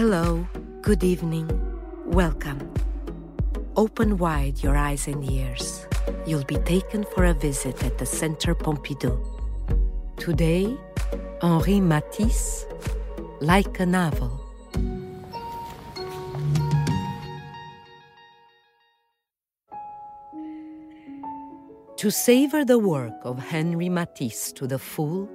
[0.00, 0.48] Hello,
[0.80, 1.46] good evening,
[2.06, 2.72] welcome.
[3.76, 5.86] Open wide your eyes and ears.
[6.26, 9.20] You'll be taken for a visit at the Centre Pompidou.
[10.16, 10.74] Today,
[11.42, 12.64] Henri Matisse,
[13.42, 14.40] like a novel.
[21.98, 25.28] To savor the work of Henri Matisse to the full,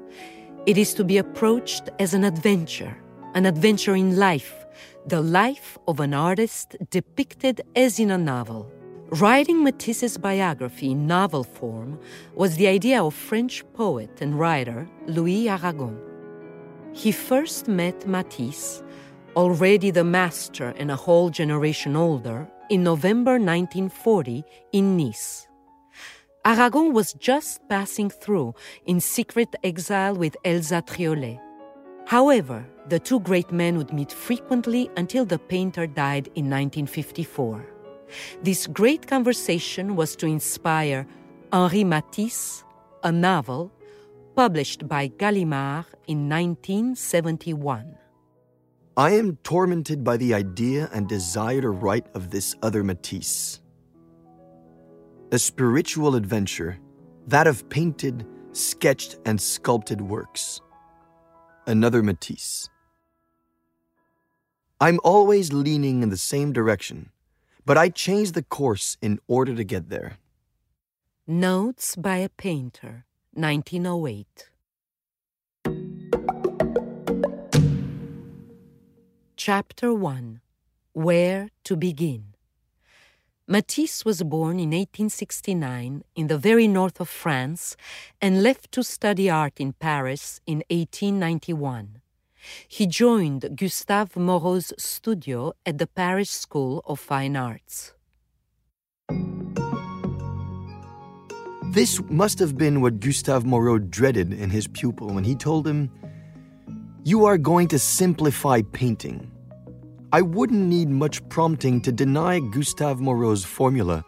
[0.66, 2.98] it is to be approached as an adventure,
[3.36, 4.66] an adventure in life,
[5.06, 8.72] the life of an artist depicted as in a novel.
[9.10, 12.00] Writing Matisse's biography in novel form
[12.34, 16.00] was the idea of French poet and writer Louis Aragon.
[16.94, 18.82] He first met Matisse,
[19.36, 25.48] already the master and a whole generation older, in November 1940 in Nice.
[26.46, 31.40] Aragon was just passing through in secret exile with Elsa Triolet.
[32.08, 37.66] However, the two great men would meet frequently until the painter died in 1954.
[38.44, 41.08] This great conversation was to inspire
[41.52, 42.64] Henri Matisse,
[43.04, 43.72] a novel
[44.36, 47.98] published by Gallimard in 1971.
[48.98, 53.62] I am tormented by the idea and desire to write of this other Matisse
[55.32, 56.78] a spiritual adventure,
[57.28, 60.62] that of painted, sketched, and sculpted works.
[61.68, 62.70] Another Matisse.
[64.82, 67.10] I'm always leaning in the same direction,
[67.66, 70.18] but I change the course in order to get there.
[71.26, 74.50] Notes by a Painter, 1908.
[79.38, 80.42] Chapter 1
[80.92, 82.34] Where to Begin
[83.48, 87.78] Matisse was born in 1869 in the very north of France
[88.22, 92.02] and left to study art in Paris in 1891.
[92.68, 97.94] He joined Gustave Moreau's studio at the Paris School of Fine Arts.
[101.76, 105.92] This must have been what Gustave Moreau dreaded in his pupil when he told him,
[107.04, 109.30] You are going to simplify painting.
[110.14, 114.06] I wouldn't need much prompting to deny Gustave Moreau's formula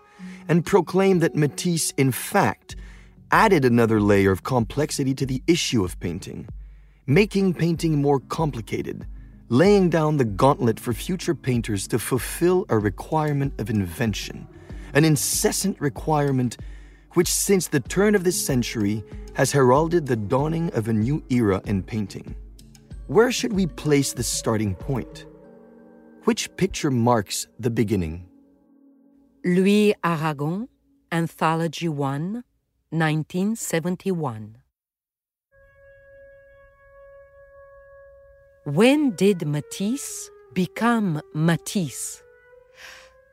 [0.48, 2.78] and proclaim that Matisse, in fact,
[3.32, 6.48] added another layer of complexity to the issue of painting,
[7.08, 9.08] making painting more complicated,
[9.48, 14.46] laying down the gauntlet for future painters to fulfill a requirement of invention,
[14.94, 16.58] an incessant requirement
[17.14, 19.04] which, since the turn of this century,
[19.36, 22.36] has heralded the dawning of a new era in painting.
[23.08, 25.26] Where should we place the starting point?
[26.26, 28.28] Which picture marks the beginning?
[29.46, 30.68] Louis Aragon,
[31.10, 32.44] Anthology 1,
[32.90, 34.57] 1971.
[38.68, 42.22] When did Matisse become Matisse?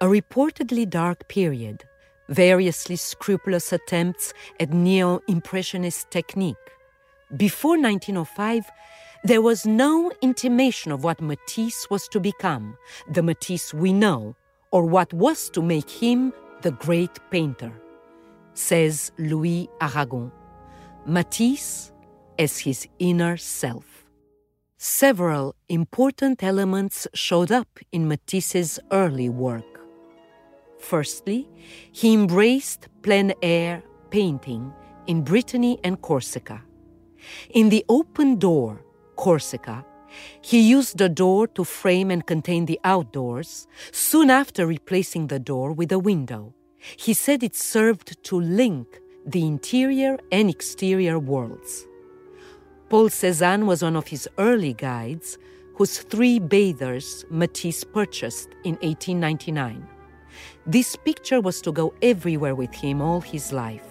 [0.00, 1.82] A reportedly dark period,
[2.28, 6.54] variously scrupulous attempts at neo Impressionist technique.
[7.36, 8.70] Before 1905,
[9.24, 12.78] there was no intimation of what Matisse was to become,
[13.10, 14.36] the Matisse we know,
[14.70, 17.72] or what was to make him the great painter,
[18.52, 20.30] says Louis Aragon.
[21.06, 21.90] Matisse
[22.38, 23.93] as his inner self.
[24.86, 29.80] Several important elements showed up in Matisse's early work.
[30.78, 31.48] Firstly,
[31.90, 34.74] he embraced plein air painting
[35.06, 36.60] in Brittany and Corsica.
[37.48, 38.84] In The Open Door,
[39.16, 39.86] Corsica,
[40.42, 45.72] he used the door to frame and contain the outdoors, soon after replacing the door
[45.72, 46.52] with a window.
[46.98, 51.86] He said it served to link the interior and exterior worlds.
[52.88, 55.38] Paul Cézanne was one of his early guides,
[55.74, 59.88] whose three bathers Matisse purchased in 1899.
[60.66, 63.84] This picture was to go everywhere with him all his life.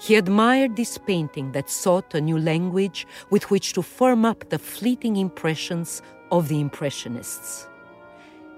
[0.00, 4.58] He admired this painting that sought a new language with which to firm up the
[4.58, 6.02] fleeting impressions
[6.32, 7.68] of the Impressionists.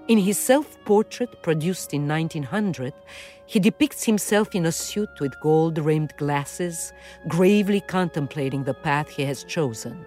[0.08, 2.92] In his self portrait produced in 1900,
[3.52, 6.90] he depicts himself in a suit with gold rimmed glasses,
[7.28, 10.06] gravely contemplating the path he has chosen.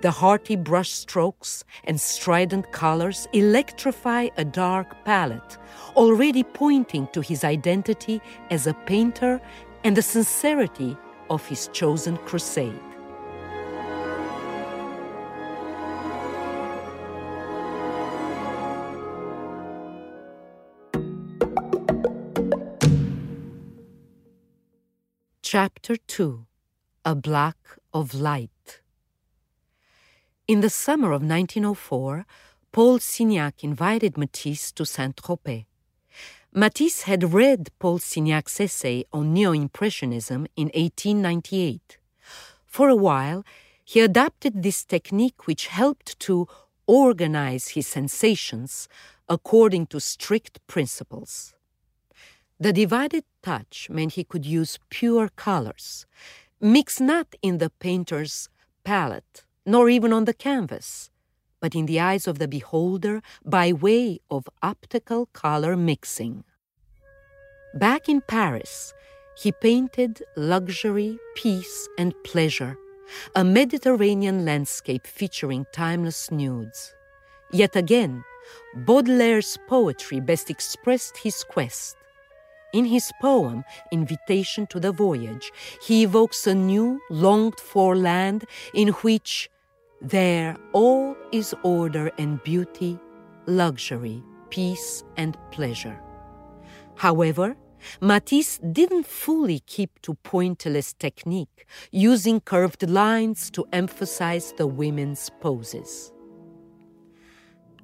[0.00, 5.56] The hearty brush strokes and strident colors electrify a dark palette,
[5.94, 9.40] already pointing to his identity as a painter
[9.84, 10.96] and the sincerity
[11.30, 12.93] of his chosen crusade.
[25.54, 26.46] Chapter 2
[27.04, 28.80] A Block of Light
[30.48, 32.26] In the summer of 1904,
[32.72, 35.66] Paul Signac invited Matisse to Saint Tropez.
[36.52, 41.98] Matisse had read Paul Signac's essay on Neo Impressionism in 1898.
[42.66, 43.44] For a while,
[43.84, 46.48] he adapted this technique, which helped to
[46.88, 48.88] organize his sensations
[49.28, 51.54] according to strict principles.
[52.64, 56.06] The divided touch meant he could use pure colors,
[56.62, 58.48] mixed not in the painter's
[58.84, 61.10] palette, nor even on the canvas,
[61.60, 66.42] but in the eyes of the beholder by way of optical color mixing.
[67.74, 68.94] Back in Paris,
[69.36, 72.78] he painted luxury, peace, and pleasure,
[73.36, 76.94] a Mediterranean landscape featuring timeless nudes.
[77.52, 78.24] Yet again,
[78.74, 81.98] Baudelaire's poetry best expressed his quest.
[82.74, 88.88] In his poem, Invitation to the Voyage, he evokes a new, longed for land in
[89.04, 89.48] which
[90.02, 92.98] there all is order and beauty,
[93.46, 96.00] luxury, peace, and pleasure.
[96.96, 97.56] However,
[98.00, 106.12] Matisse didn't fully keep to pointillist technique, using curved lines to emphasize the women's poses.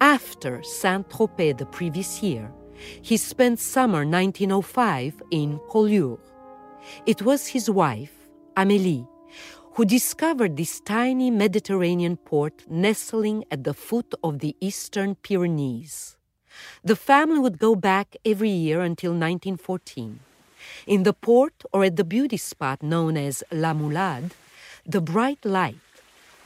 [0.00, 2.50] After Saint Tropez the previous year,
[3.02, 6.18] he spent summer 1905 in Collioure.
[7.06, 8.12] It was his wife,
[8.56, 9.06] Amélie,
[9.74, 16.16] who discovered this tiny Mediterranean port nestling at the foot of the eastern Pyrenees.
[16.84, 20.20] The family would go back every year until 1914.
[20.86, 24.32] In the port or at the beauty spot known as La Moulade,
[24.84, 25.76] the bright light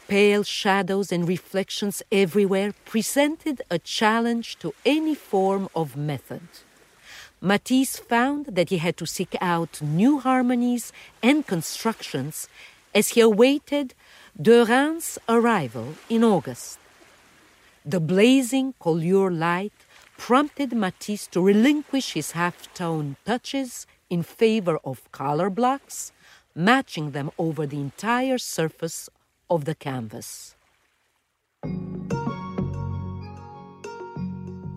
[0.09, 6.43] Pale shadows and reflections everywhere presented a challenge to any form of method.
[7.41, 10.93] Matisse found that he had to seek out new harmonies
[11.23, 12.49] and constructions
[12.95, 13.95] as he awaited
[14.41, 16.79] Derain's arrival in August.
[17.85, 19.73] The blazing Collioure light
[20.17, 26.13] prompted Matisse to relinquish his half tone touches in favor of color blocks,
[26.55, 29.09] matching them over the entire surface
[29.55, 30.57] of the canvas.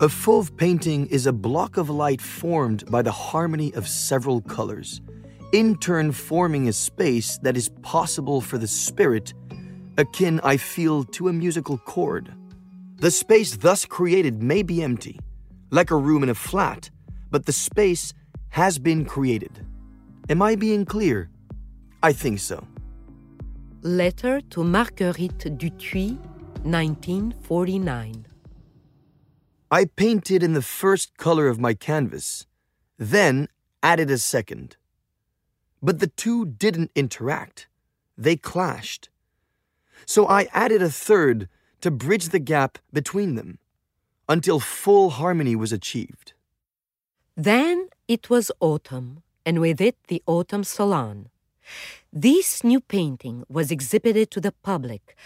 [0.00, 5.00] A fauve painting is a block of light formed by the harmony of several colors,
[5.52, 9.34] in turn forming a space that is possible for the spirit,
[9.96, 12.32] akin, I feel, to a musical chord.
[13.00, 15.18] The space thus created may be empty,
[15.70, 16.90] like a room in a flat,
[17.30, 18.14] but the space
[18.50, 19.66] has been created.
[20.28, 21.28] Am I being clear?
[22.02, 22.64] I think so.
[23.82, 26.18] Letter to Marguerite Duthuit,
[26.64, 28.26] 1949.
[29.70, 32.44] I painted in the first color of my canvas,
[32.98, 33.46] then
[33.80, 34.76] added a second.
[35.80, 37.68] But the two didn't interact,
[38.16, 39.10] they clashed.
[40.06, 41.48] So I added a third
[41.80, 43.60] to bridge the gap between them
[44.28, 46.32] until full harmony was achieved.
[47.36, 51.28] Then it was autumn, and with it the autumn salon.
[52.12, 55.16] This new painting was exhibited to the public,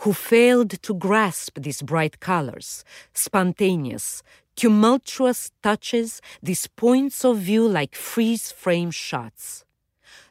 [0.00, 2.84] who failed to grasp these bright colors,
[3.14, 4.22] spontaneous,
[4.56, 9.64] tumultuous touches, these points of view like freeze frame shots.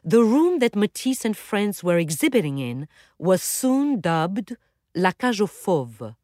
[0.04, 4.56] The room that Matisse and friends were exhibiting in was soon dubbed
[4.94, 6.14] La Cage aux Fauves,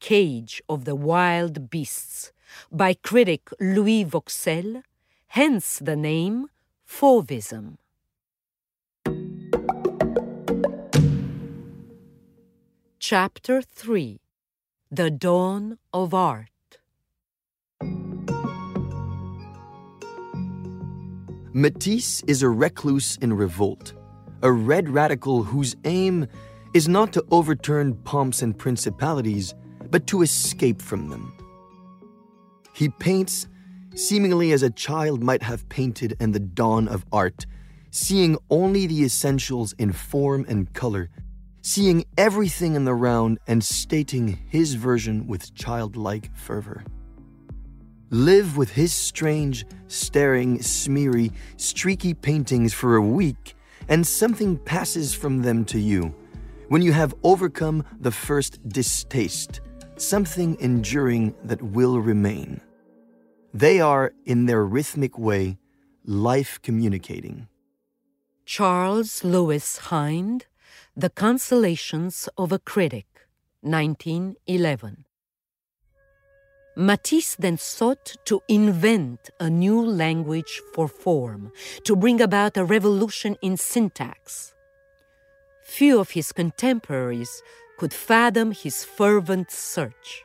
[0.00, 2.32] Cage of the Wild Beasts,
[2.70, 4.82] by critic Louis Vauxcelles,
[5.28, 6.48] hence the name
[6.86, 7.78] Fauvism.
[13.12, 14.20] Chapter 3
[14.90, 16.48] The Dawn of Art
[21.52, 23.92] Matisse is a recluse in revolt,
[24.42, 26.26] a red radical whose aim
[26.72, 29.54] is not to overturn pomps and principalities,
[29.90, 31.36] but to escape from them.
[32.72, 33.46] He paints
[33.94, 37.44] seemingly as a child might have painted in the dawn of art,
[37.90, 41.10] seeing only the essentials in form and color
[41.62, 46.84] seeing everything in the round and stating his version with childlike fervor.
[48.10, 53.54] Live with his strange, staring, smeary, streaky paintings for a week,
[53.88, 56.14] and something passes from them to you.
[56.68, 59.60] When you have overcome the first distaste,
[59.96, 62.60] something enduring that will remain.
[63.54, 65.58] They are, in their rhythmic way,
[66.04, 67.48] life communicating.
[68.44, 70.46] Charles Lewis Hind
[70.94, 73.06] the Consolations of a Critic,
[73.62, 75.06] 1911.
[76.76, 81.50] Matisse then sought to invent a new language for form,
[81.84, 84.52] to bring about a revolution in syntax.
[85.64, 87.42] Few of his contemporaries
[87.78, 90.24] could fathom his fervent search.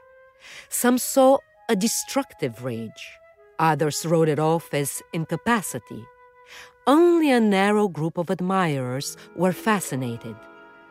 [0.68, 1.38] Some saw
[1.70, 3.08] a destructive rage,
[3.58, 6.04] others wrote it off as incapacity.
[6.86, 10.36] Only a narrow group of admirers were fascinated,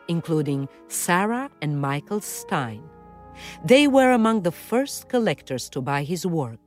[0.07, 2.83] including Sarah and Michael Stein.
[3.63, 6.59] They were among the first collectors to buy his work.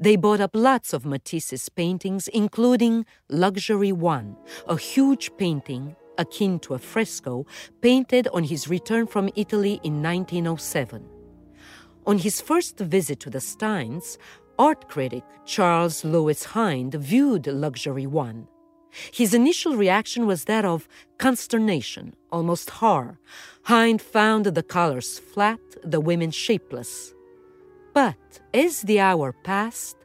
[0.00, 6.74] They bought up lots of Matisse's paintings, including Luxury One, a huge painting akin to
[6.74, 7.44] a fresco
[7.82, 11.06] painted on his return from Italy in 1907.
[12.06, 14.16] On his first visit to the Steins,
[14.58, 18.48] art critic Charles Lewis Hind viewed Luxury One.
[19.12, 20.88] His initial reaction was that of
[21.18, 23.18] consternation, almost horror.
[23.62, 27.14] Hind found the colors flat, the women shapeless.
[27.92, 29.96] But as the hour passed,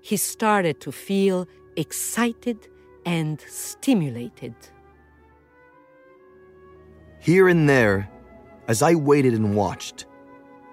[0.00, 2.68] he started to feel excited
[3.04, 4.54] and stimulated.
[7.20, 8.10] Here and there,
[8.68, 10.06] as I waited and watched,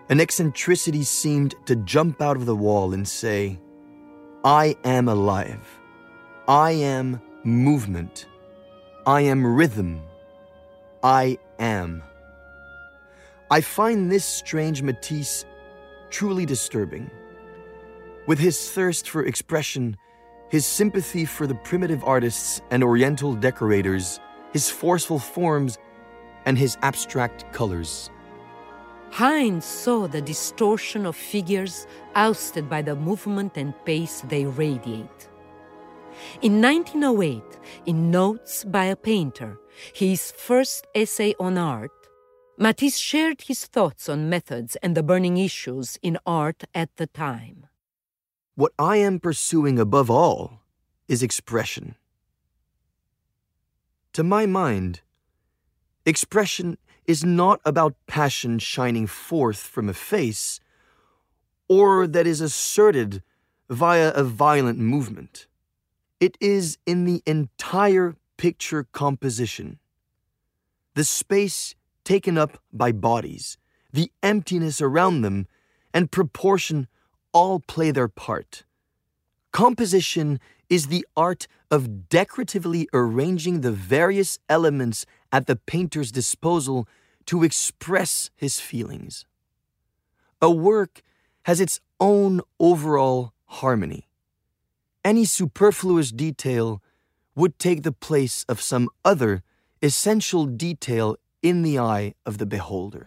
[0.10, 3.60] an eccentricity seemed to jump out of the wall and say,
[4.44, 5.80] I am alive.
[6.48, 8.26] I am movement.
[9.06, 10.02] I am rhythm.
[11.04, 12.04] I am.
[13.52, 15.46] I find this strange Matisse
[16.10, 17.10] truly disturbing.
[18.26, 19.96] With his thirst for expression,
[20.50, 24.20] his sympathy for the primitive artists and oriental decorators,
[24.52, 25.78] his forceful forms,
[26.46, 28.10] and his abstract colors.
[29.12, 31.86] Hind saw the distortion of figures
[32.16, 35.30] ousted by the movement and pace they radiate.
[36.42, 37.44] In 1908,
[37.86, 39.60] in Notes by a Painter,
[39.94, 41.92] his first essay on art,
[42.58, 47.68] Matisse shared his thoughts on methods and the burning issues in art at the time.
[48.56, 50.62] What I am pursuing above all
[51.10, 51.96] is expression.
[54.14, 55.02] To my mind,
[56.06, 60.62] expression is not about passion shining forth from a face,
[61.68, 63.22] or that is asserted
[63.70, 65.48] via a violent movement.
[66.20, 69.80] It is in the entire picture composition.
[70.94, 73.58] The space taken up by bodies,
[73.92, 75.48] the emptiness around them,
[75.94, 76.88] and proportion
[77.34, 78.64] all play their part.
[79.52, 86.88] Composition is the art of decoratively arranging the various elements at the painter's disposal
[87.26, 89.26] to express his feelings.
[90.42, 91.02] A work
[91.44, 94.05] has its own overall harmony.
[95.06, 96.82] Any superfluous detail
[97.36, 99.44] would take the place of some other
[99.80, 103.06] essential detail in the eye of the beholder.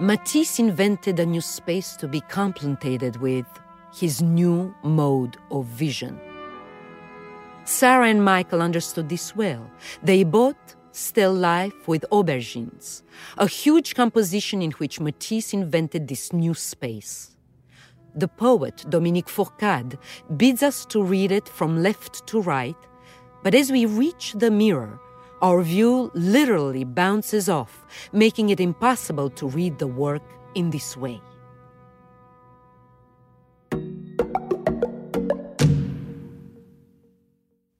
[0.00, 3.46] Matisse invented a new space to be complemented with
[3.94, 6.18] his new mode of vision.
[7.62, 9.70] Sarah and Michael understood this well.
[10.02, 13.02] They bought Still Life with Aubergines,
[13.38, 17.31] a huge composition in which Matisse invented this new space.
[18.14, 19.98] The poet Dominique Fourcade
[20.36, 22.76] bids us to read it from left to right
[23.42, 25.00] but as we reach the mirror,
[25.42, 30.22] our view literally bounces off, making it impossible to read the work
[30.54, 31.20] in this way.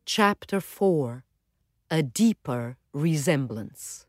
[0.04, 1.24] Chapter 4
[1.90, 4.04] A Deeper Resemblance.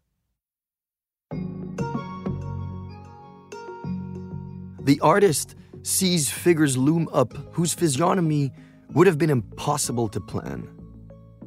[4.81, 8.51] The artist sees figures loom up whose physiognomy
[8.93, 10.67] would have been impossible to plan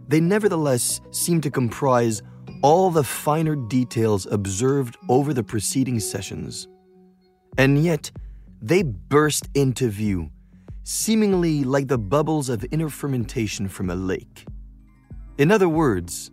[0.08, 2.22] they nevertheless seem to comprise
[2.62, 6.68] all the finer details observed over the preceding sessions.
[7.58, 8.10] And yet,
[8.62, 10.30] they burst into view,
[10.84, 14.46] seemingly like the bubbles of inner fermentation from a lake.
[15.38, 16.30] In other words,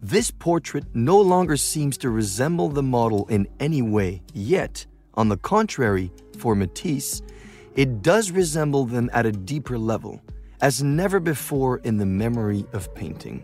[0.00, 5.38] this portrait no longer seems to resemble the model in any way, yet, on the
[5.38, 7.22] contrary, for Matisse,
[7.76, 10.20] it does resemble them at a deeper level
[10.60, 13.42] as never before in the memory of painting.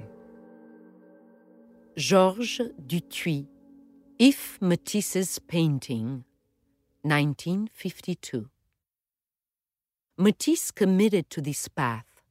[1.96, 3.46] Georges Duthuit,
[4.18, 6.24] If Matisse's Painting,
[7.02, 8.48] 1952.
[10.16, 12.22] Matisse committed to this path,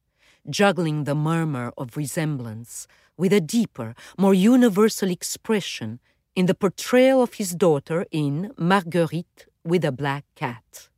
[0.48, 6.00] juggling the murmur of resemblance with a deeper, more universal expression
[6.34, 10.89] in the portrayal of his daughter in Marguerite with a black cat.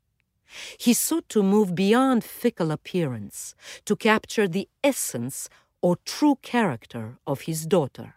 [0.78, 3.54] He sought to move beyond fickle appearance,
[3.84, 5.48] to capture the essence
[5.80, 8.14] or true character of his daughter.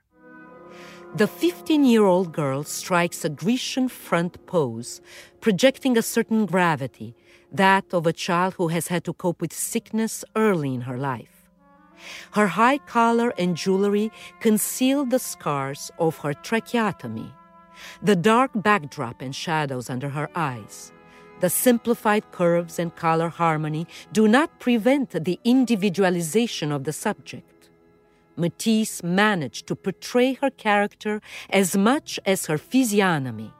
[1.15, 5.01] The 15 year old girl strikes a Grecian front pose,
[5.39, 7.15] projecting a certain gravity,
[7.51, 11.49] that of a child who has had to cope with sickness early in her life.
[12.31, 14.11] Her high collar and jewelry
[14.41, 17.31] conceal the scars of her tracheotomy.
[18.01, 20.91] the dark backdrop and shadows under her eyes,
[21.39, 27.69] the simplified curves and color harmony do not prevent the individualization of the subject.
[28.37, 33.53] Matisse managed to portray her character as much as her physiognomy.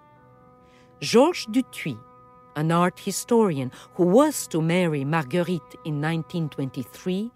[1.02, 2.00] Georges Duthuit,
[2.56, 7.32] an art historian who was to marry Marguerite in 1923,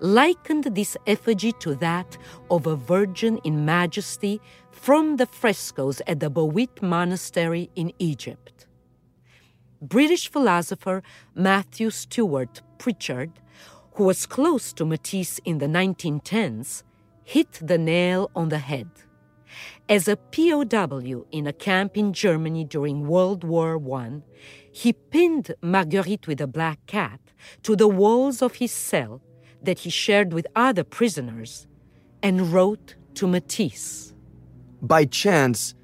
[0.00, 2.18] likened this effigy to that
[2.50, 8.66] of a virgin in majesty from the frescoes at the Bawit Monastery in Egypt.
[9.82, 11.02] British philosopher
[11.34, 13.32] Matthew Stewart Prichard,
[13.94, 16.84] who was close to Matisse in the 1910s,
[17.24, 18.88] hit the nail on the head.
[19.88, 24.22] As a POW in a camp in Germany during World War I,
[24.70, 27.20] he pinned Marguerite with a black cat
[27.64, 29.20] to the walls of his cell
[29.62, 31.66] that he shared with other prisoners
[32.22, 34.14] and wrote to Matisse.
[34.80, 35.74] By chance,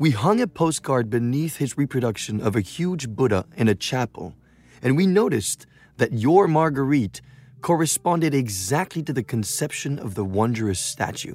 [0.00, 4.34] we hung a postcard beneath his reproduction of a huge Buddha in a chapel,
[4.80, 5.66] and we noticed
[5.98, 7.20] that your Marguerite
[7.60, 11.34] corresponded exactly to the conception of the wondrous statue.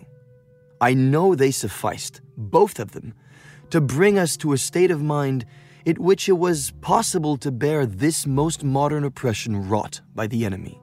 [0.82, 3.14] I know they sufficed, both of them,
[3.70, 5.46] to bring us to a state of mind
[5.86, 10.82] in which it was possible to bear this most modern oppression wrought by the enemy.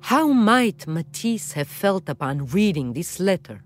[0.00, 3.62] How might Matisse have felt upon reading this letter?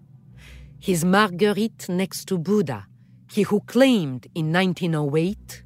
[0.80, 2.88] His Marguerite next to Buddha,
[3.32, 5.62] he who claimed in 1908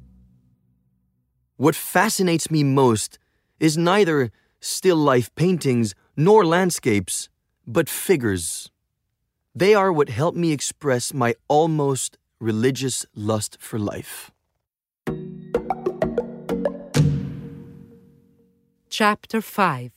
[1.57, 3.17] What fascinates me most
[3.59, 7.29] is neither still life paintings nor landscapes,
[7.65, 8.69] but figures.
[9.55, 14.31] They are what help me express my almost religious lust for life.
[18.89, 19.91] Chapter 5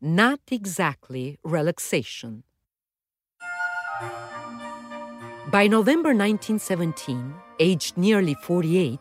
[0.00, 2.44] Not Exactly Relaxation.
[5.52, 8.98] By November 1917, aged nearly 48,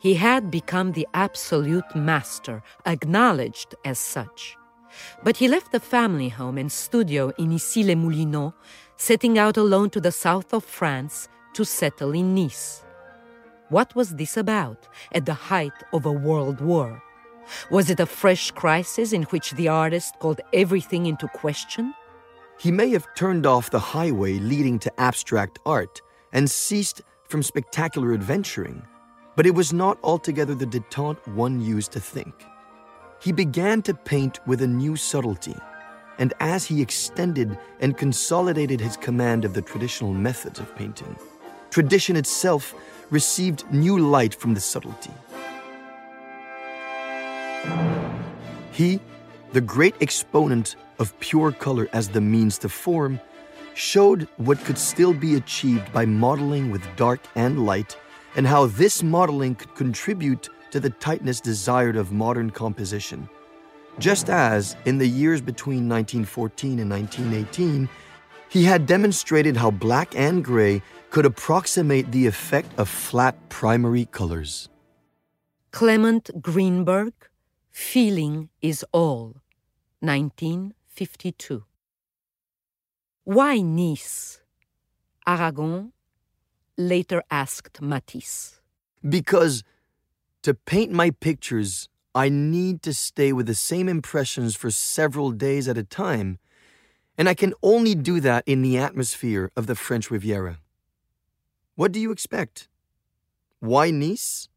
[0.00, 4.56] he had become the absolute master, acknowledged as such.
[5.22, 8.54] But he left the family home and studio in Issy-les-Moulineaux,
[8.96, 12.82] setting out alone to the south of France to settle in Nice.
[13.68, 17.00] What was this about at the height of a world war?
[17.70, 21.94] Was it a fresh crisis in which the artist called everything into question?
[22.58, 26.00] He may have turned off the highway leading to abstract art
[26.32, 28.82] and ceased from spectacular adventuring,
[29.36, 32.44] but it was not altogether the detente one used to think.
[33.20, 35.56] He began to paint with a new subtlety,
[36.18, 41.16] and as he extended and consolidated his command of the traditional methods of painting,
[41.70, 42.74] tradition itself
[43.10, 45.10] received new light from the subtlety.
[48.72, 49.00] He,
[49.52, 53.20] the great exponent of pure color as the means to form,
[53.74, 57.96] showed what could still be achieved by modeling with dark and light,
[58.36, 63.28] and how this modeling could contribute to the tightness desired of modern composition.
[63.98, 67.88] Just as, in the years between 1914 and 1918,
[68.48, 74.68] he had demonstrated how black and gray could approximate the effect of flat primary colors.
[75.70, 77.12] Clement Greenberg,
[77.70, 79.34] Feeling is All,
[80.94, 81.64] 1952.
[83.24, 84.40] Why Nice?
[85.26, 85.92] Aragon
[86.76, 88.60] later asked Matisse.
[89.02, 89.64] Because
[90.42, 95.66] to paint my pictures, I need to stay with the same impressions for several days
[95.66, 96.38] at a time,
[97.18, 100.58] and I can only do that in the atmosphere of the French Riviera.
[101.74, 102.68] What do you expect?
[103.58, 104.48] Why Nice?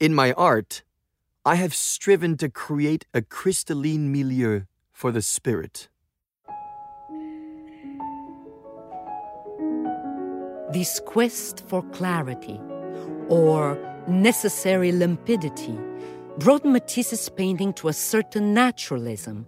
[0.00, 0.82] In my art,
[1.44, 4.62] I have striven to create a crystalline milieu
[4.96, 5.90] for the spirit.
[10.72, 12.58] This quest for clarity,
[13.28, 13.78] or
[14.08, 15.76] necessary limpidity,
[16.38, 19.44] brought Matisse's painting to a certain naturalism,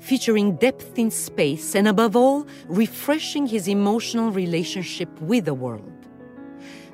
[0.00, 5.92] featuring depth in space and, above all, refreshing his emotional relationship with the world.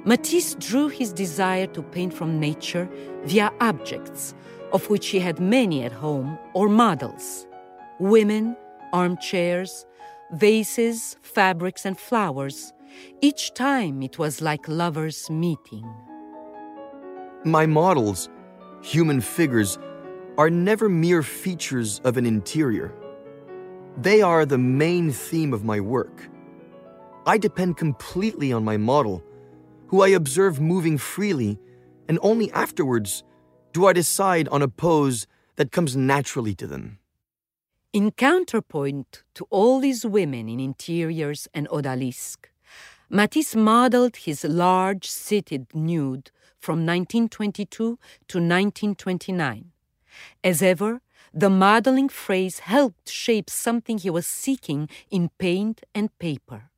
[0.04, 2.88] Matisse drew his desire to paint from nature
[3.26, 4.34] via objects,
[4.72, 7.46] of which he had many at home, or models
[8.02, 8.56] women,
[8.92, 9.86] armchairs,
[10.32, 12.72] vases, fabrics, and flowers.
[13.20, 15.88] Each time it was like lovers meeting.
[17.44, 18.28] My models,
[18.82, 19.78] human figures,
[20.36, 22.92] are never mere features of an interior.
[23.96, 26.28] They are the main theme of my work.
[27.24, 29.22] I depend completely on my model,
[29.86, 31.60] who I observe moving freely,
[32.08, 33.22] and only afterwards
[33.72, 36.98] do I decide on a pose that comes naturally to them.
[37.92, 42.48] In counterpoint to all these women in interiors and odalisques,
[43.10, 49.72] Matisse modeled his large seated nude from 1922 to 1929.
[50.42, 51.02] As ever,
[51.34, 56.70] the modeling phrase helped shape something he was seeking in paint and paper.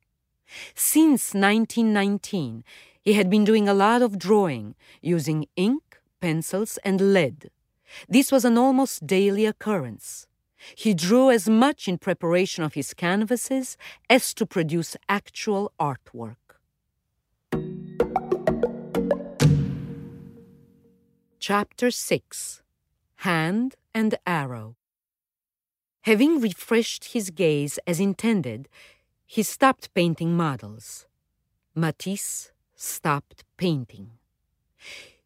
[0.73, 2.65] Since 1919,
[3.01, 7.51] he had been doing a lot of drawing using ink, pencils, and lead.
[8.09, 10.27] This was an almost daily occurrence.
[10.73, 13.77] He drew as much in preparation of his canvases
[14.09, 16.37] as to produce actual artwork.
[21.39, 22.63] Chapter 6
[23.17, 24.77] Hand and Arrow
[26.01, 28.67] Having refreshed his gaze as intended,
[29.25, 31.05] he stopped painting models.
[31.75, 34.11] Matisse stopped painting.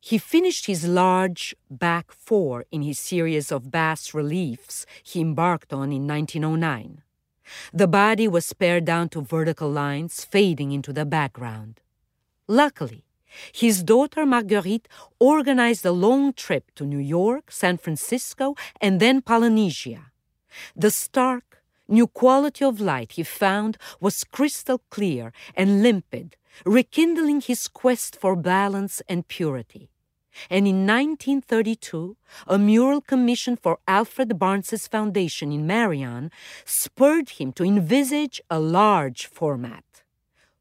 [0.10, 5.91] He finished his large back four in his series of bas reliefs he embarked on
[5.91, 7.04] in 1909.
[7.72, 11.80] The body was pared down to vertical lines fading into the background.
[12.48, 13.06] Luckily,
[13.54, 14.88] his daughter Marguerite
[15.19, 20.06] organized a long trip to New York, San Francisco, and then Polynesia.
[20.76, 27.67] The stark, new quality of light he found was crystal clear and limpid, rekindling his
[27.67, 29.91] quest for balance and purity.
[30.50, 32.15] And in 1932,
[32.48, 36.32] a mural commission for Alfred Barnes's foundation in Merion
[36.65, 39.84] spurred him to envisage a large format.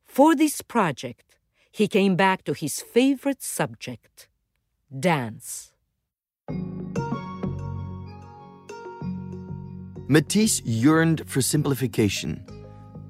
[0.05, 1.37] For this project,
[1.71, 4.29] he came back to his favorite subject
[4.99, 5.73] dance.
[10.09, 12.43] Matisse yearned for simplification,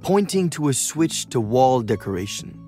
[0.02, 2.58] pointing to a switch to wall decoration.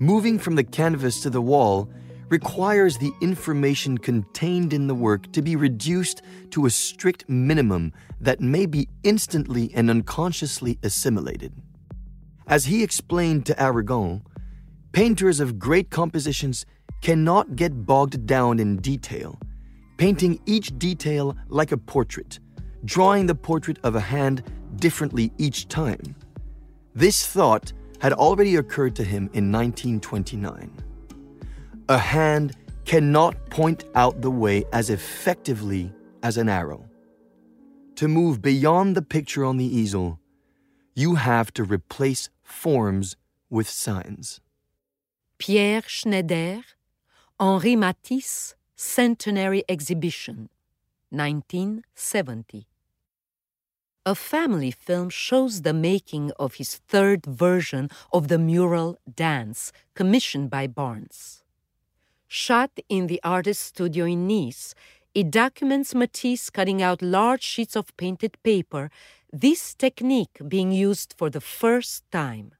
[0.00, 1.88] Moving from the canvas to the wall
[2.28, 8.40] requires the information contained in the work to be reduced to a strict minimum that
[8.40, 11.52] may be instantly and unconsciously assimilated.
[12.46, 14.22] As he explained to Aragon,
[14.92, 16.66] painters of great compositions
[17.02, 19.38] cannot get bogged down in detail,
[19.96, 22.40] painting each detail like a portrait
[22.84, 24.42] drawing the portrait of a hand
[24.76, 26.14] differently each time.
[26.94, 30.87] This thought had already occurred to him in 1929.
[31.90, 35.90] A hand cannot point out the way as effectively
[36.22, 36.84] as an arrow.
[37.96, 40.20] To move beyond the picture on the easel,
[40.94, 43.16] you have to replace forms
[43.48, 44.38] with signs.
[45.38, 46.60] Pierre Schneider,
[47.40, 50.50] Henri Matisse, Centenary Exhibition,
[51.08, 52.66] 1970.
[54.04, 60.50] A family film shows the making of his third version of the mural Dance, commissioned
[60.50, 61.42] by Barnes.
[62.28, 64.74] Shot in the artist's studio in Nice,
[65.14, 68.90] it documents Matisse cutting out large sheets of painted paper,
[69.32, 72.52] this technique being used for the first time.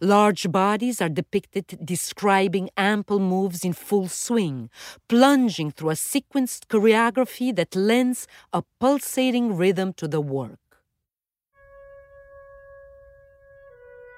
[0.00, 4.68] Large bodies are depicted describing ample moves in full swing,
[5.08, 10.58] plunging through a sequenced choreography that lends a pulsating rhythm to the work.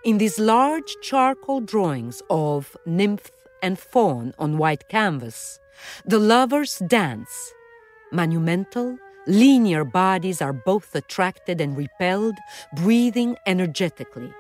[0.02, 3.30] In these large charcoal drawings of nymph
[3.62, 5.58] and fawn on white canvas,
[6.04, 7.54] the lovers dance.
[8.10, 12.36] Monumental, linear bodies are both attracted and repelled,
[12.74, 14.32] breathing energetically.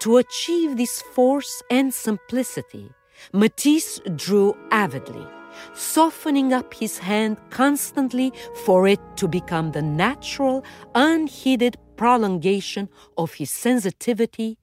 [0.00, 2.90] To achieve this force and simplicity,
[3.32, 5.26] Matisse drew avidly,
[5.74, 8.32] softening up his hand constantly
[8.64, 14.58] for it to become the natural, unheeded prolongation of his sensitivity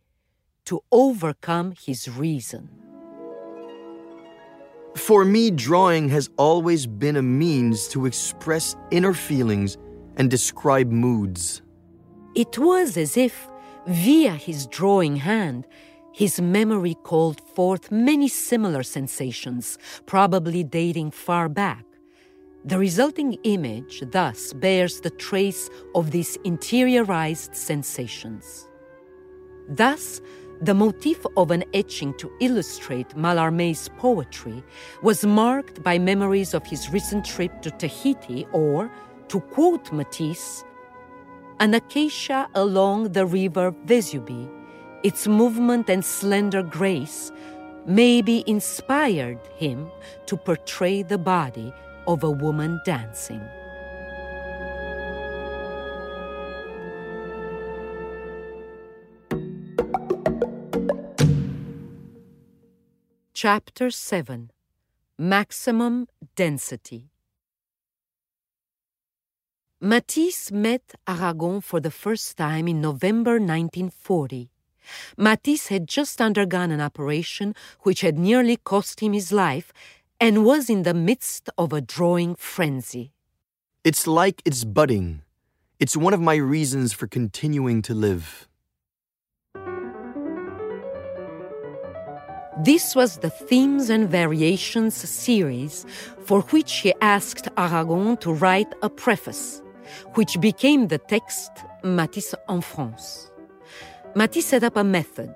[0.65, 2.86] to overcome his reason.
[4.97, 9.77] For me, drawing has always been a means to express inner feelings
[10.17, 11.61] and describe moods.
[12.35, 13.47] It was as if
[13.87, 15.65] Via his drawing hand,
[16.11, 21.85] his memory called forth many similar sensations, probably dating far back.
[22.65, 28.67] The resulting image thus bears the trace of these interiorized sensations.
[29.69, 30.19] Thus,
[30.61, 34.63] the motif of an etching to illustrate Mallarmé's poetry
[35.01, 38.91] was marked by memories of his recent trip to Tahiti, or,
[39.27, 40.63] to quote Matisse,
[41.59, 44.49] an acacia along the river Vesubie,
[45.03, 47.31] its movement and slender grace
[47.85, 49.89] maybe inspired him
[50.25, 51.73] to portray the body
[52.05, 53.41] of a woman dancing.
[63.39, 64.49] Chapter 7
[65.19, 67.11] Maximum Density
[69.79, 74.49] Matisse met Aragon for the first time in November 1940,
[75.17, 79.71] Matisse had just undergone an operation which had nearly cost him his life
[80.19, 83.11] and was in the midst of a drawing frenzy.
[83.83, 85.21] It's like it's budding.
[85.79, 88.47] It's one of my reasons for continuing to live.
[92.63, 95.85] This was the Themes and Variations series
[96.25, 99.61] for which he asked Aragon to write a preface,
[100.15, 101.51] which became the text
[101.83, 103.29] Matisse en France.
[104.15, 105.35] Matisse set up a method.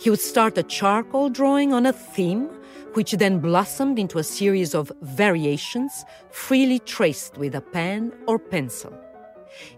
[0.00, 2.48] He would start a charcoal drawing on a theme,
[2.94, 8.98] which then blossomed into a series of variations freely traced with a pen or pencil.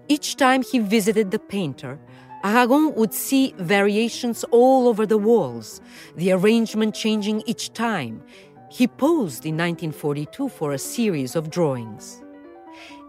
[0.07, 1.99] Each time he visited the painter,
[2.43, 5.81] Aragon would see variations all over the walls,
[6.17, 8.23] the arrangement changing each time.
[8.71, 12.23] He posed in 1942 for a series of drawings.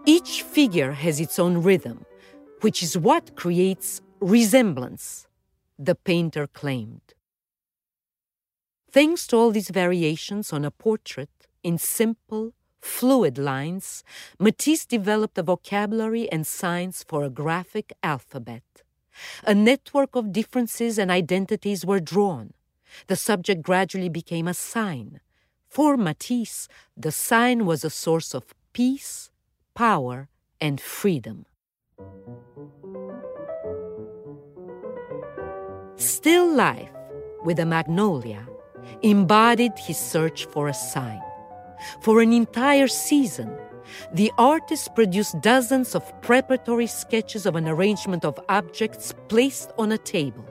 [0.05, 2.05] Each figure has its own rhythm,
[2.59, 5.27] which is what creates resemblance,
[5.79, 7.13] the painter claimed.
[8.91, 14.03] Thanks to all these variations on a portrait in simple, fluid lines,
[14.39, 18.63] Matisse developed a vocabulary and signs for a graphic alphabet.
[19.45, 22.53] A network of differences and identities were drawn.
[23.07, 25.19] The subject gradually became a sign.
[25.69, 29.31] For Matisse, the sign was a source of peace,
[29.73, 31.45] power, and freedom.
[35.95, 36.91] Still Life,
[37.43, 38.47] with a magnolia,
[39.01, 41.21] embodied his search for a sign.
[42.01, 43.57] For an entire season,
[44.13, 49.97] the artist produced dozens of preparatory sketches of an arrangement of objects placed on a
[49.97, 50.45] table.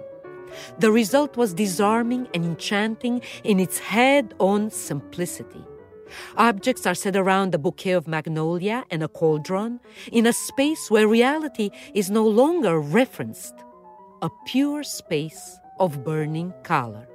[0.78, 5.64] The result was disarming and enchanting in its head on simplicity.
[6.36, 9.78] Objects are set around a bouquet of magnolia and a cauldron
[10.10, 13.54] in a space where reality is no longer referenced,
[14.22, 17.06] a pure space of burning color.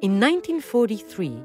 [0.00, 1.42] In 1943,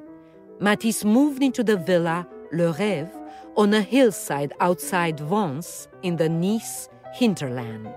[0.59, 3.11] Matisse moved into the villa Le Rêve
[3.59, 7.93] on a hillside outside Vence in the Nice hinterland.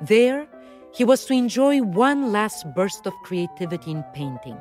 [0.00, 0.48] There,
[0.94, 4.56] he was to enjoy one last burst of creativity in painting.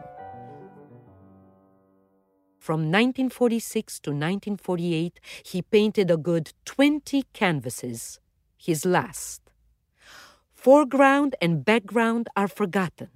[2.60, 8.20] From 1946 to 1948, he painted a good 20 canvases,
[8.58, 9.42] his last.
[10.54, 13.08] Foreground and background are forgotten.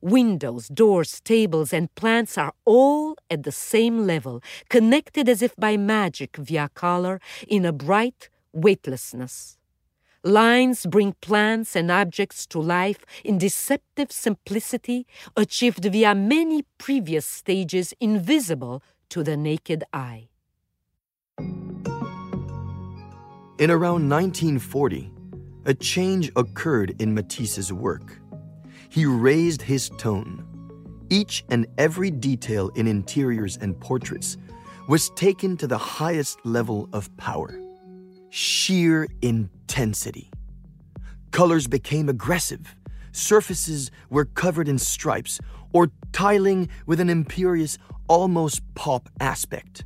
[0.00, 5.76] Windows, doors, tables, and plants are all at the same level, connected as if by
[5.76, 9.58] magic via color in a bright weightlessness.
[10.24, 15.04] Lines bring plants and objects to life in deceptive simplicity,
[15.36, 20.28] achieved via many previous stages invisible to the naked eye.
[23.58, 25.10] In around 1940,
[25.64, 28.21] a change occurred in Matisse's work.
[28.88, 30.46] He raised his tone.
[31.10, 34.36] Each and every detail in interiors and portraits
[34.88, 37.58] was taken to the highest level of power
[38.34, 40.30] sheer intensity.
[41.32, 42.74] Colors became aggressive.
[43.12, 45.38] Surfaces were covered in stripes
[45.74, 47.76] or tiling with an imperious,
[48.08, 49.84] almost pop aspect.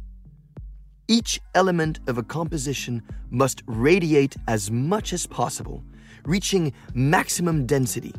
[1.09, 5.83] Each element of a composition must radiate as much as possible,
[6.25, 8.15] reaching maximum density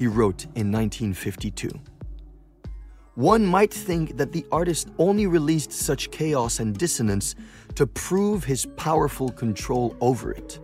[0.00, 1.70] he wrote in 1952.
[3.16, 7.34] One might think that the artist only released such chaos and dissonance
[7.74, 10.58] to prove his powerful control over it.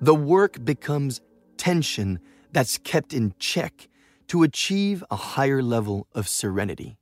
[0.00, 1.20] The work becomes
[1.56, 2.20] tension
[2.52, 3.88] that's kept in check
[4.28, 6.98] to achieve a higher level of serenity.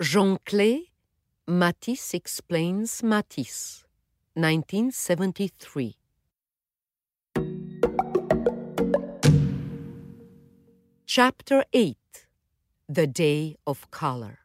[0.00, 0.92] Jean Clay,
[1.48, 3.82] Matisse Explains Matisse,
[4.34, 5.96] 1973.
[11.16, 11.96] Chapter 8
[12.88, 14.40] The Day of Color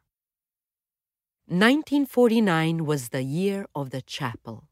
[1.48, 4.68] 1949 was the year of the chapel,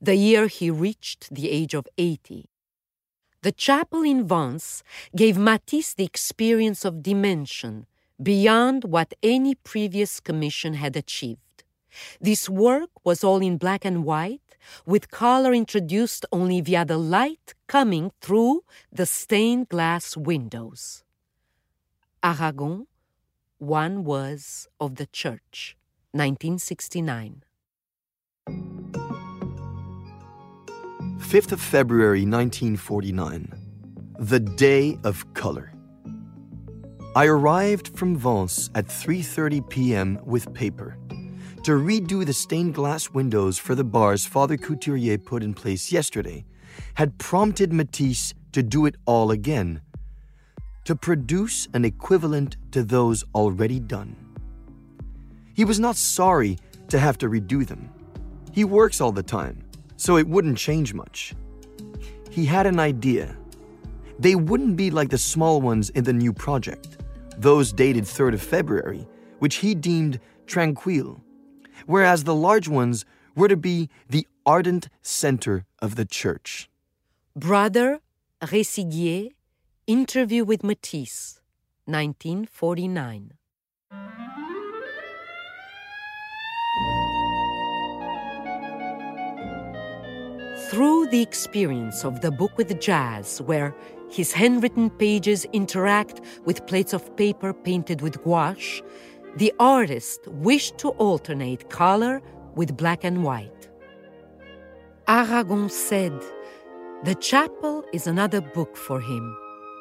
[0.00, 2.50] the year he reached the age of 80.
[3.42, 4.82] The chapel in Vence
[5.14, 7.86] gave Matisse the experience of dimension
[8.20, 11.62] beyond what any previous commission had achieved.
[12.20, 17.54] This work was all in black and white, with color introduced only via the light
[17.68, 21.04] coming through the stained glass windows.
[22.22, 22.86] Aragon,
[23.56, 25.78] one was of the church,
[26.12, 27.44] 1969.
[31.18, 33.54] 5th of February 1949,
[34.18, 35.72] the day of color.
[37.16, 40.18] I arrived from Vence at 3:30 p.m.
[40.22, 40.98] with paper
[41.64, 46.44] to redo the stained glass windows for the bars Father Couturier put in place yesterday
[46.94, 49.80] had prompted Matisse to do it all again
[50.84, 54.16] to produce an equivalent to those already done.
[55.54, 57.90] He was not sorry to have to redo them.
[58.52, 59.62] He works all the time,
[59.96, 61.34] so it wouldn't change much.
[62.30, 63.36] He had an idea.
[64.18, 66.98] They wouldn't be like the small ones in the new project,
[67.36, 69.06] those dated 3rd of February,
[69.38, 71.20] which he deemed tranquil,
[71.86, 76.68] whereas the large ones were to be the ardent center of the church.
[77.36, 78.00] Brother
[78.42, 79.32] Rayssiguier,
[79.90, 81.40] Interview with Matisse,
[81.86, 83.32] 1949.
[90.70, 93.74] Through the experience of the book with jazz, where
[94.08, 98.82] his handwritten pages interact with plates of paper painted with gouache,
[99.38, 102.22] the artist wished to alternate color
[102.54, 103.68] with black and white.
[105.08, 106.12] Aragon said,
[107.02, 109.36] The chapel is another book for him.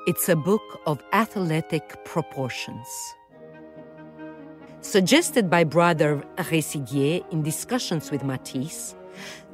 [0.10, 2.88] It's a book of athletic proportions.
[4.82, 8.96] Suggested by brother Rayssiguier in discussions with Matisse,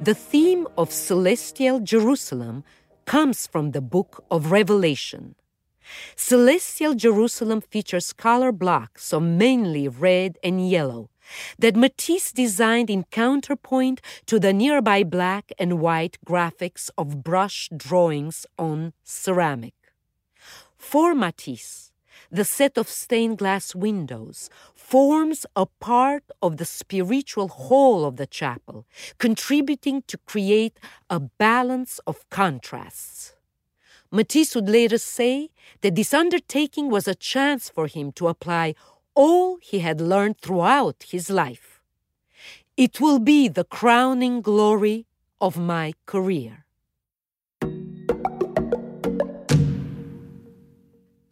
[0.00, 2.64] the theme of celestial Jerusalem
[3.04, 5.34] comes from the book of Revelation.
[6.16, 11.10] Celestial Jerusalem features color blocks of mainly red and yellow
[11.58, 18.46] that Matisse designed in counterpoint to the nearby black and white graphics of brush drawings
[18.58, 19.75] on ceramic.
[20.88, 21.90] For Matisse,
[22.30, 28.26] the set of stained glass windows forms a part of the spiritual whole of the
[28.28, 28.86] chapel,
[29.18, 30.78] contributing to create
[31.10, 33.34] a balance of contrasts.
[34.12, 38.76] Matisse would later say that this undertaking was a chance for him to apply
[39.16, 41.82] all he had learned throughout his life.
[42.76, 45.06] It will be the crowning glory
[45.40, 46.65] of my career.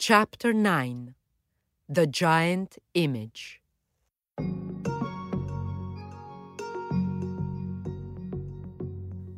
[0.07, 1.15] Chapter 9
[1.89, 3.63] The Giant Image.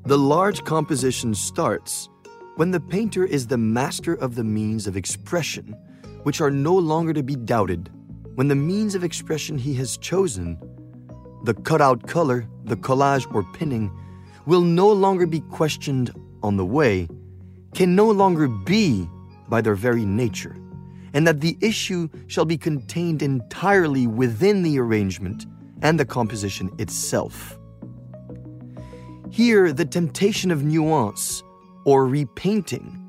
[0.05, 2.09] The large composition starts
[2.57, 5.73] when the painter is the master of the means of expression,
[6.25, 7.89] which are no longer to be doubted,
[8.35, 10.59] when the means of expression he has chosen,
[11.45, 13.89] the cutout color, the collage, or pinning,
[14.47, 16.11] will no longer be questioned
[16.43, 17.07] on the way,
[17.73, 19.09] can no longer be
[19.49, 20.57] by their very nature,
[21.15, 25.47] and that the issue shall be contained entirely within the arrangement
[25.83, 27.59] and the composition itself.
[29.31, 31.43] Here, the temptation of nuance
[31.85, 33.03] or repainting,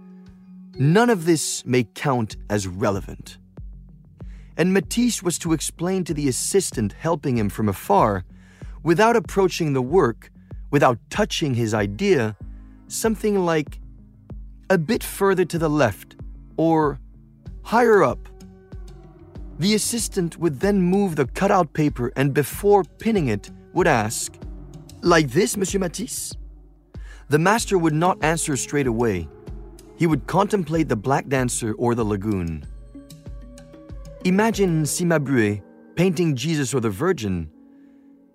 [0.78, 3.38] none of this may count as relevant.
[4.58, 8.26] And Matisse was to explain to the assistant helping him from afar,
[8.84, 10.32] without approaching the work,
[10.72, 12.36] without touching his idea,
[12.88, 13.80] something like
[14.70, 16.17] a bit further to the left
[16.58, 17.00] or
[17.64, 18.20] higher up.
[19.60, 24.36] The assistant would then move the cutout paper and before pinning it would ask,
[25.02, 26.34] Like this, Monsieur Matisse?
[27.30, 29.28] The master would not answer straight away.
[29.98, 32.66] He would contemplate the black dancer or the lagoon.
[34.24, 35.62] Imagine Cimabue
[35.96, 37.50] painting Jesus or the Virgin.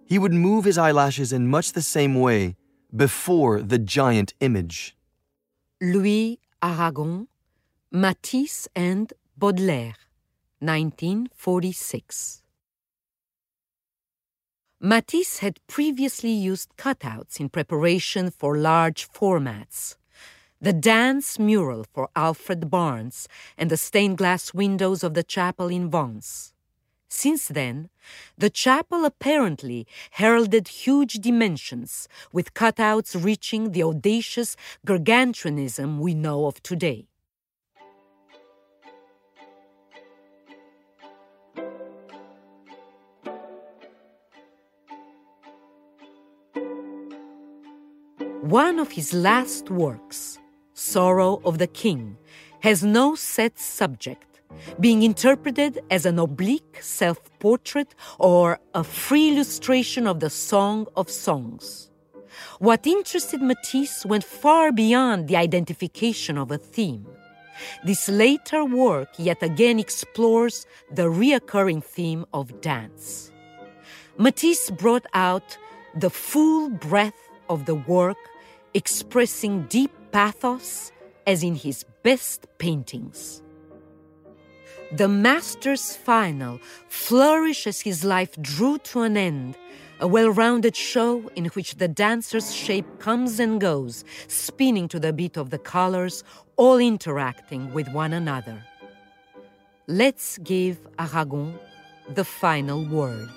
[0.06, 2.56] He would move his eyelashes in much the same way
[2.94, 4.96] before the giant image.
[5.80, 7.28] Louis Aragon,
[7.94, 9.96] Matisse and Baudelaire,
[10.61, 12.42] 1946.
[14.81, 19.96] Matisse had previously used cutouts in preparation for large formats.
[20.59, 23.28] The dance mural for Alfred Barnes
[23.59, 26.55] and the stained glass windows of the chapel in Vence.
[27.11, 27.90] Since then,
[28.38, 36.62] the chapel apparently heralded huge dimensions, with cutouts reaching the audacious gargantuanism we know of
[36.62, 37.09] today.
[48.53, 50.38] One of his last works,
[50.74, 52.18] Sorrow of the King,
[52.61, 54.42] has no set subject,
[54.78, 61.09] being interpreted as an oblique self portrait or a free illustration of the Song of
[61.09, 61.88] Songs.
[62.59, 67.07] What interested Matisse went far beyond the identification of a theme.
[67.84, 73.32] This later work yet again explores the reoccurring theme of dance.
[74.18, 75.57] Matisse brought out
[75.94, 78.18] the full breadth of the work,
[78.75, 80.93] expressing deep pathos
[81.27, 83.43] as in his best paintings.
[84.93, 86.59] The master's final
[86.89, 89.57] flourished as his life drew to an end,
[90.01, 95.12] a well rounded show in which the dancer's shape comes and goes, spinning to the
[95.12, 96.25] beat of the colors,
[96.57, 98.62] all interacting with one another.
[99.89, 101.59] let's give Aragon
[102.09, 103.29] the final word.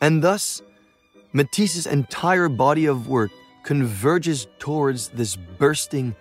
[0.00, 0.62] And thus,
[1.32, 3.30] Matisse's entire body of work
[3.62, 6.14] converges towards this bursting,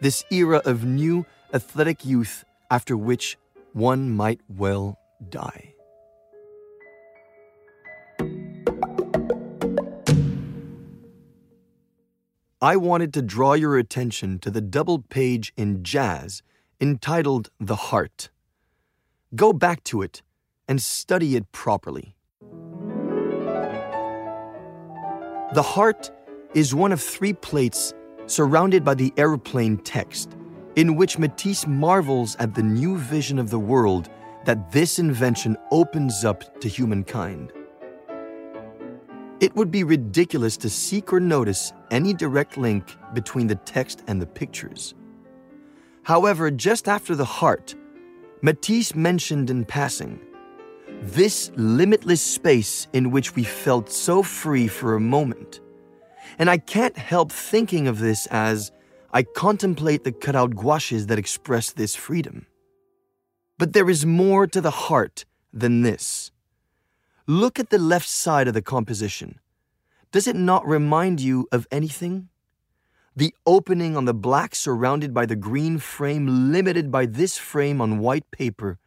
[0.00, 3.36] this era of new athletic youth after which
[3.72, 5.74] one might well die.
[12.60, 16.42] I wanted to draw your attention to the double page in jazz
[16.80, 18.30] entitled The Heart.
[19.34, 20.22] Go back to it
[20.66, 22.16] and study it properly.
[25.54, 26.10] The heart
[26.56, 27.92] is one of three plates
[28.24, 30.38] surrounded by the aeroplane text,
[30.74, 34.08] in which Matisse marvels at the new vision of the world
[34.46, 37.52] that this invention opens up to humankind.
[39.38, 44.20] It would be ridiculous to seek or notice any direct link between the text and
[44.20, 44.94] the pictures.
[46.04, 47.74] However, just after the heart,
[48.40, 50.20] Matisse mentioned in passing
[51.02, 55.60] this limitless space in which we felt so free for a moment.
[56.38, 58.72] And I can't help thinking of this as
[59.12, 62.46] I contemplate the cutout gouaches that express this freedom.
[63.58, 66.30] But there is more to the heart than this.
[67.26, 69.40] Look at the left side of the composition.
[70.12, 72.28] Does it not remind you of anything?
[73.16, 77.98] The opening on the black surrounded by the green frame, limited by this frame on
[77.98, 78.78] white paper,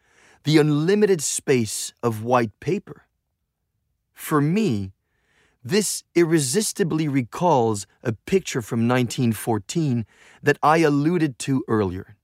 [0.43, 3.07] the unlimited space of white paper.
[4.13, 4.91] For me,
[5.63, 10.05] this irresistibly recalls a picture from 1914
[10.41, 12.15] that I alluded to earlier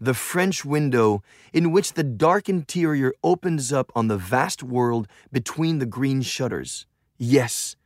[0.00, 1.22] the French window
[1.52, 6.86] in which the dark interior opens up on the vast world between the green shutters.
[7.16, 7.76] Yes,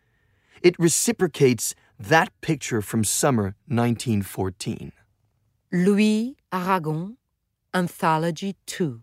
[0.62, 4.92] it reciprocates that picture from summer 1914.
[5.72, 7.16] Louis Aragon,
[7.74, 9.02] Anthology 2.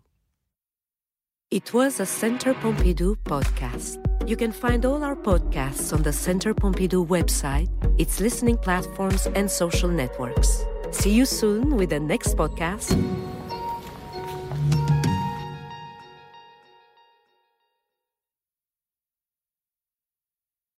[1.50, 4.15] It was a Center Pompidou podcast.
[4.26, 9.48] You can find all our podcasts on the Center Pompidou website, its listening platforms, and
[9.48, 10.64] social networks.
[10.90, 12.90] See you soon with the next podcast.